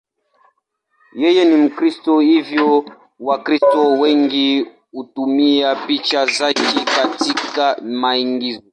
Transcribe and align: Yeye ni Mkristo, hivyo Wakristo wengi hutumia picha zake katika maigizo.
Yeye 1.21 1.43
ni 1.45 1.55
Mkristo, 1.57 2.19
hivyo 2.19 2.85
Wakristo 3.19 3.91
wengi 3.99 4.65
hutumia 4.91 5.75
picha 5.75 6.25
zake 6.25 6.63
katika 6.95 7.77
maigizo. 7.81 8.61